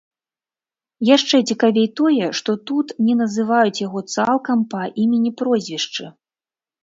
Яшчэ 1.15 1.37
цікавей 1.51 1.85
тое, 1.99 2.29
што 2.39 2.55
тут 2.69 2.87
не 3.09 3.15
называюць 3.21 3.75
яго 3.87 3.99
цалкам 4.13 4.59
па 4.71 4.81
імені-прозвішчы. 5.03 6.05